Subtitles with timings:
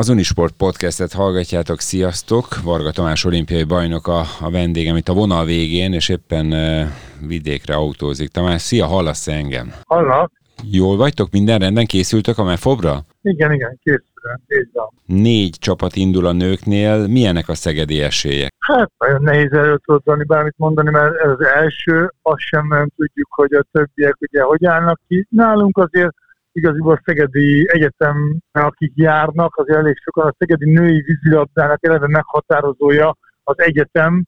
[0.00, 2.46] Az Unisport podcastet hallgatjátok, sziasztok!
[2.62, 6.86] Varga Tamás olimpiai bajnok a, a vendégem itt a vonal végén, és éppen uh,
[7.28, 8.28] vidékre autózik.
[8.28, 9.72] Tamás, szia, hallasz engem?
[9.86, 10.32] Hallak.
[10.70, 11.30] Jól vagytok?
[11.30, 11.86] Minden rendben?
[11.86, 13.00] Készültök a mefobra?
[13.22, 14.90] Igen, igen, készülök.
[15.06, 17.06] Négy csapat indul a nőknél.
[17.06, 18.52] Milyenek a szegedi esélyek?
[18.58, 19.84] Hát nagyon nehéz előtt
[20.26, 24.64] bármit mondani, mert ez az első, azt sem nem tudjuk, hogy a többiek ugye hogy
[24.64, 25.26] állnak ki.
[25.30, 26.14] Nálunk azért
[26.52, 33.60] igaziból Szegedi Egyetem, akik járnak, az elég sokan a Szegedi női vízilabdának eleve meghatározója az
[33.60, 34.24] egyetem,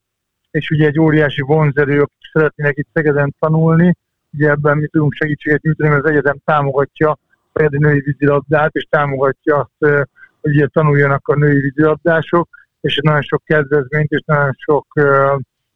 [0.51, 3.95] és ugye egy óriási vonzerő, akik szeretnének itt Szegeden tanulni,
[4.33, 7.19] ugye ebben mi tudunk segítséget nyújtani, mert az egyetem támogatja a
[7.53, 10.05] Szegedi női vízilabdát, és támogatja azt,
[10.41, 12.49] hogy ugye tanuljanak a női vízilabdások,
[12.81, 14.87] és nagyon sok kedvezményt és nagyon sok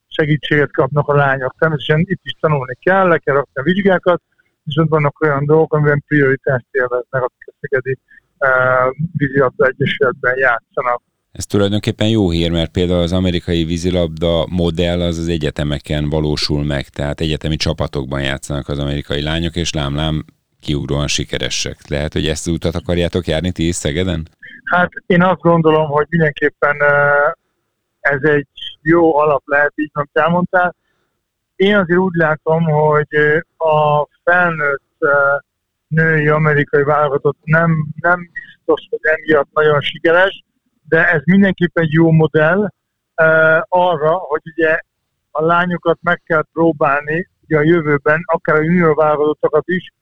[0.08, 1.55] segítséget kapnak a lányok.
[1.58, 4.22] Természetesen itt is tanulni kell, le kell rakni a vizsgákat,
[4.67, 7.98] viszont vannak olyan dolgok, amiben prioritást élveznek, akik a Szegedi
[8.38, 11.02] uh, vízilabda egyesületben játszanak.
[11.31, 16.88] Ez tulajdonképpen jó hír, mert például az amerikai vízilabda modell az az egyetemeken valósul meg,
[16.88, 20.25] tehát egyetemi csapatokban játszanak az amerikai lányok, és lámlám
[20.59, 21.77] kiugróan sikeresek.
[21.88, 24.27] Lehet, hogy ezt az utat akarjátok járni ti is Szegeden?
[24.72, 26.75] Hát én azt gondolom, hogy mindenképpen
[27.99, 28.47] ez egy
[28.81, 30.75] jó alap lehet, így nem elmondtál.
[31.58, 33.08] Én azért úgy látom, hogy
[33.58, 34.97] a felnőtt
[35.88, 40.44] női amerikai válogatott nem, nem biztos, hogy emiatt nagyon sikeres,
[40.88, 42.69] de ez mindenképpen egy jó modell
[43.67, 44.80] arra, hogy ugye
[45.31, 49.94] a lányokat meg kell próbálni ugye a jövőben, akár a junior válogatottakat is,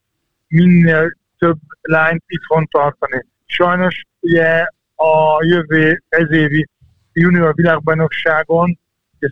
[0.48, 3.26] minél több lányt itthon tartani.
[3.44, 6.68] Sajnos ugye a jövő ezévi
[7.12, 8.78] junior világbajnokságon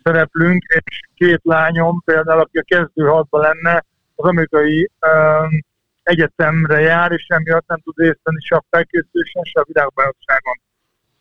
[0.03, 5.65] szereplünk, és két lányom, például aki a kezdő hatban lenne, az amerikai um,
[6.03, 10.61] egyetemre jár, és emiatt nem tud részt venni se a felkészülésen, se a világbajnokságon.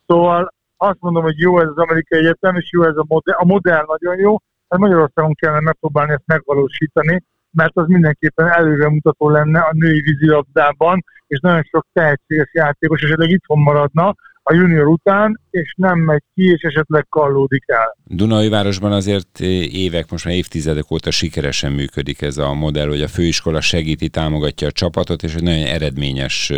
[0.08, 3.36] Szóval azt mondom, hogy jó ez az amerikai egyetem, és jó ez a modell.
[3.36, 4.38] A modell nagyon jó,
[4.69, 11.40] hát Magyarországon kellene megpróbálni ezt megvalósítani, mert az mindenképpen előremutató lenne a női vízilabdában, és
[11.40, 16.61] nagyon sok tehetséges játékos esetleg itthon maradna, a junior után, és nem megy ki, és
[16.61, 17.95] esetleg kallódik el.
[18.05, 19.39] Dunai városban azért
[19.71, 24.67] évek, most már évtizedek óta sikeresen működik ez a modell, hogy a főiskola segíti, támogatja
[24.67, 26.51] a csapatot, és egy nagyon eredményes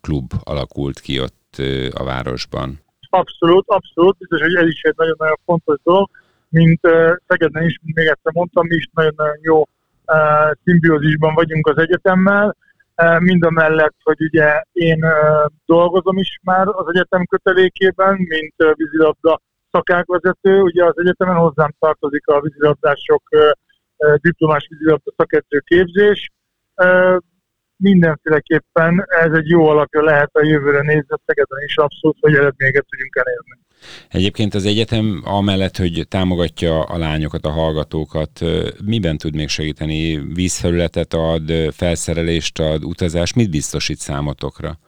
[0.00, 1.56] klub alakult ki ott
[1.90, 2.80] a városban.
[3.08, 6.10] Abszolút, abszolút, biztos, hogy ez is egy nagyon-nagyon fontos dolog,
[6.48, 6.80] mint
[7.26, 9.62] Szegeden is, még egyszer mondtam, mi is nagyon-nagyon jó
[10.64, 12.56] szimbiózisban vagyunk az egyetemmel,
[13.18, 15.06] mind a mellett, hogy ugye én
[15.64, 19.40] dolgozom is már az egyetem kötelékében, mint vízilabda
[19.70, 23.22] szakágvezető, ugye az egyetemen hozzám tartozik a vízilabdások
[24.20, 26.30] diplomás vízilabda szakedző képzés.
[27.76, 33.16] Mindenféleképpen ez egy jó alapja lehet a jövőre nézve Szegeden is abszolút, hogy eredményeket tudjunk
[33.16, 33.58] elérni.
[34.08, 38.40] Egyébként az egyetem amellett, hogy támogatja a lányokat, a hallgatókat,
[38.84, 40.16] miben tud még segíteni?
[40.34, 44.78] Vízfelületet ad, felszerelést ad, utazás, mit biztosít számotokra?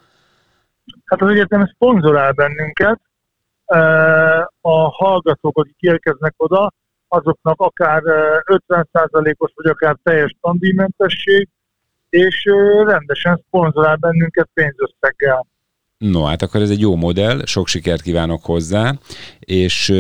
[1.05, 3.01] Hát az egyetem szponzorál bennünket,
[4.61, 6.73] a hallgatók, akik érkeznek oda,
[7.09, 8.03] azoknak akár
[8.69, 11.49] 50%-os, vagy akár teljes tandíjmentesség,
[12.11, 12.45] és
[12.87, 15.47] rendesen szponzorál bennünket pénzösszeggel.
[15.99, 18.95] No, hát akkor ez egy jó modell, sok sikert kívánok hozzá,
[19.39, 19.93] és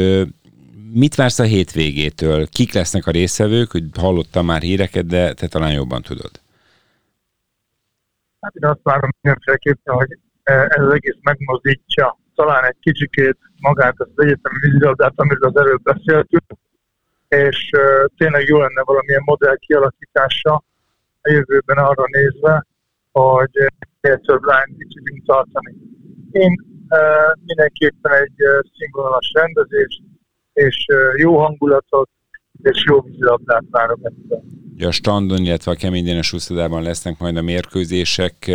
[0.92, 2.46] mit vársz a hétvégétől?
[2.46, 3.70] Kik lesznek a részvevők?
[3.98, 6.30] Hallottam már híreket, de te talán jobban tudod.
[8.40, 14.08] Hát én azt várom mindenféleképpen, hogy ez az egész megmozdítsa talán egy kicsikét magát az
[14.16, 16.44] egyetemi vízilabdát, amiről az előbb beszéltünk,
[17.28, 17.70] és
[18.16, 20.62] tényleg jó lenne valamilyen modell kialakítása
[21.28, 22.66] a jövőben arra nézve,
[23.12, 23.50] hogy
[24.00, 25.74] minél több lányt ki tudjunk tartani.
[26.30, 26.52] Én
[26.88, 26.98] uh,
[27.44, 30.02] mindenképpen egy uh, színvonalas rendezést,
[30.52, 32.10] és uh, jó hangulatot,
[32.62, 34.42] és jó vízilabdát várok ettől.
[34.86, 38.50] A standon, illetve a keménydénes úszodában lesznek majd a mérkőzések.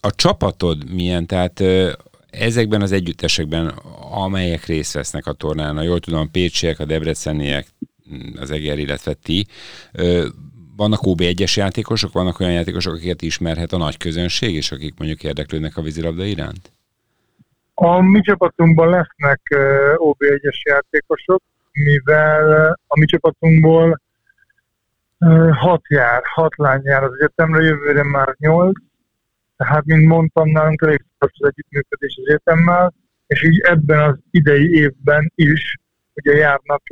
[0.00, 1.26] A csapatod milyen?
[1.26, 1.62] Tehát
[2.30, 3.66] ezekben az együttesekben,
[4.10, 7.66] amelyek részt vesznek a tornán, jól tudom, a pécsiek, a debreceniek,
[8.40, 9.46] az Eger, illetve ti,
[10.76, 15.76] vannak OB1-es játékosok, vannak olyan játékosok, akiket ismerhet a nagy közönség, és akik mondjuk érdeklődnek
[15.76, 16.72] a vízilabda iránt?
[17.74, 19.40] A mi csapatunkban lesznek
[19.96, 21.42] OB1-es játékosok,
[21.72, 24.00] mivel a mi csapatunkból
[25.50, 28.78] hat jár, hat lány jár az egyetemre, jövőre már nyolc,
[29.56, 32.94] tehát, mint mondtam, nálunk elég az együttműködés az egyetemmel,
[33.26, 35.78] és így ebben az idei évben is
[36.14, 36.82] ugye járnak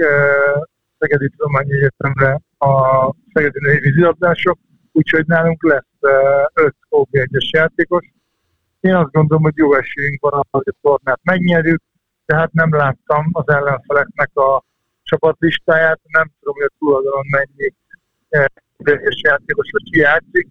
[0.99, 4.59] Szegedi Tudományi Egyetemre a Szegedi Vízilabdások,
[4.93, 5.85] úgyhogy nálunk lesz
[6.55, 8.13] öt OB1-es játékos,
[8.85, 11.83] Én azt gondolom, hogy jó esélyünk van hogy a tornát megnyerjük,
[12.25, 14.65] tehát nem láttam az ellenfeleknek a
[15.03, 17.75] csapatlistáját, nem tudom, hogy a túloldalon mennyi
[18.85, 20.49] és játékos, hogy ki játszik.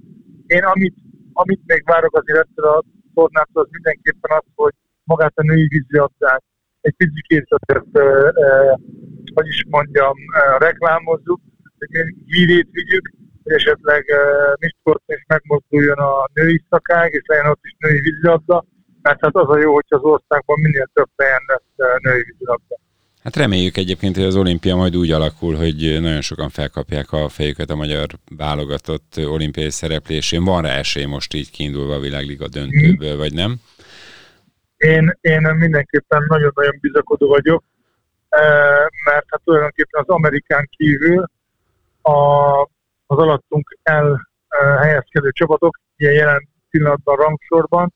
[0.48, 0.96] Én amit,
[1.34, 2.84] amit még várok azért ettől a
[3.14, 4.74] tornától, az mindenképpen az, hogy
[5.04, 6.44] magát a női vízilabdát
[6.82, 7.86] egy picit azért,
[9.34, 10.14] hogy is mondjam,
[10.58, 11.53] reklámozzuk, hogy mi
[12.26, 13.12] hírét vigyük,
[13.44, 14.06] hogy esetleg
[14.60, 18.66] Miskolcon is megmozduljon a női szakág, és legyen ott is női vízilabda,
[19.02, 22.76] mert hát az a jó, hogy az országban minél több helyen lesz női vízilabda.
[23.24, 27.70] Hát reméljük egyébként, hogy az olimpia majd úgy alakul, hogy nagyon sokan felkapják a fejüket
[27.70, 28.08] a magyar
[28.38, 30.44] válogatott olimpiai szereplésén.
[30.44, 33.56] Van rá esély most így kiindulva a világliga döntőből, vagy nem?
[34.78, 37.64] Én, én mindenképpen nagyon-nagyon bizakodó vagyok,
[39.06, 41.26] mert hát tulajdonképpen az Amerikán kívül
[42.04, 42.62] a,
[43.06, 47.94] az alattunk elhelyezkedő csapatok, ilyen jelen pillanatban rangsorban,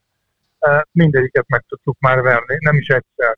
[0.92, 3.38] mindegyiket meg tudtuk már verni, nem is egyszer.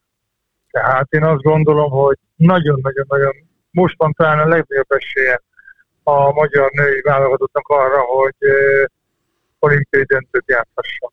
[0.72, 3.34] Tehát én azt gondolom, hogy nagyon-nagyon-nagyon
[3.72, 5.42] most van talán a legnagyobb esélye
[6.04, 8.36] a magyar női válogatottnak arra, hogy
[9.60, 11.12] olimpiai döntőt játszhasson.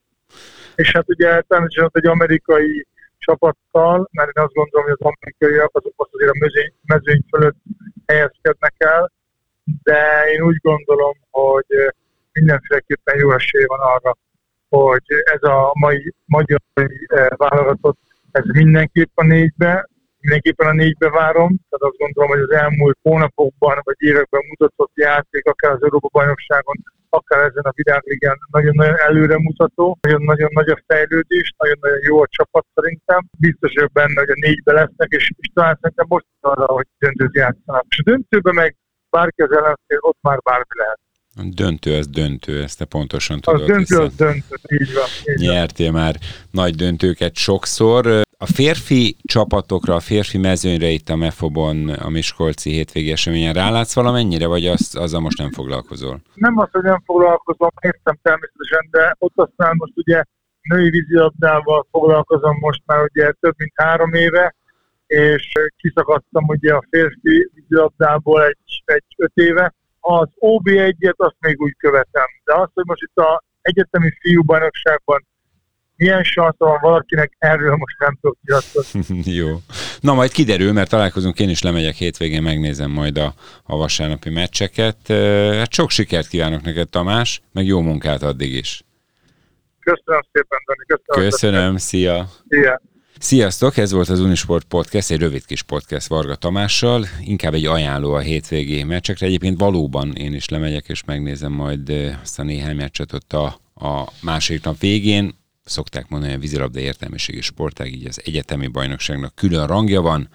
[0.75, 2.87] És hát ugye természetesen egy amerikai
[3.19, 7.57] csapattal, mert én azt gondolom, hogy az amerikaiak azok azért a mezőny, mezőny fölött
[8.07, 9.13] helyezkednek el,
[9.83, 11.67] de én úgy gondolom, hogy
[12.33, 14.17] mindenféleképpen jó esély van arra,
[14.69, 15.05] hogy
[15.35, 16.61] ez a mai magyar
[17.37, 17.99] válogatott,
[18.31, 19.89] ez mindenképp a négybe,
[20.21, 25.47] mindenképpen a négybe várom, tehát azt gondolom, hogy az elmúlt hónapokban vagy években mutatott játék,
[25.47, 26.77] akár az Európa-bajnokságon,
[27.09, 33.21] akár ezen a világligán nagyon-nagyon előremutató, nagyon-nagyon nagy a fejlődés, nagyon-nagyon jó a csapat szerintem.
[33.39, 37.37] Biztos vagyok benne, hogy a négybe lesznek, és, és talán szerintem most arra, hogy döntőt
[37.37, 37.85] játszanak.
[37.89, 38.77] És a döntőben meg
[39.17, 41.01] bárki az ellenfél, ott már bármi lehet.
[41.55, 43.61] Döntő, ez döntő, ezt te pontosan tudod.
[43.61, 45.35] Az döntő, az döntő, így van.
[45.35, 46.01] Így nyertél van.
[46.01, 46.15] már
[46.51, 48.07] nagy döntőket sokszor.
[48.39, 54.47] A férfi csapatokra, a férfi mezőnyre itt a Mefobon, a Miskolci hétvégi eseményen rálátsz valamennyire,
[54.47, 56.21] vagy az, azzal most nem foglalkozol?
[56.35, 60.23] Nem az, hogy nem foglalkozom, értem természetesen, de ott aztán most ugye
[60.63, 64.55] női vízilabdával foglalkozom most már ugye több mint három éve,
[65.07, 68.57] és kiszakadtam ugye a férfi vízilabdából egy,
[68.89, 73.45] egy öt éve, az OB1-et azt még úgy követem, de azt, hogy most itt a
[73.61, 75.27] egyetemi fiúbajnokságban
[75.97, 79.23] milyen szansz van valakinek, erről most nem tudok nyilatkozni.
[79.41, 79.57] Jó.
[80.01, 84.97] Na majd kiderül, mert találkozunk, én is lemegyek hétvégén, megnézem majd a, a vasárnapi meccseket.
[85.59, 88.85] Hát sok sikert kívánok neked, Tamás, meg jó munkát addig is.
[89.81, 90.85] Köszönöm szépen, Dani.
[90.87, 92.27] Köszönöm, Köszönöm szia.
[92.49, 92.81] Szia.
[93.19, 98.13] Sziasztok, ez volt az Unisport Podcast, egy rövid kis podcast Varga Tamással, inkább egy ajánló
[98.13, 99.27] a hétvégi meccsekre.
[99.27, 101.91] Egyébként valóban én is lemegyek, és megnézem majd
[102.23, 105.35] azt a néhány meccset ott a, a második nap végén.
[105.65, 110.29] Szokták mondani, a vízilabda értelmiségi sportág, így az egyetemi bajnokságnak külön rangja van,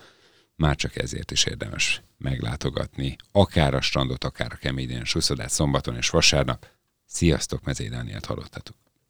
[0.55, 6.09] már csak ezért is érdemes meglátogatni, akár a strandot, akár a keményen, Suszodát szombaton és
[6.09, 6.67] vasárnap.
[7.05, 8.75] Sziasztok, Mezé Dánielt hallottatok.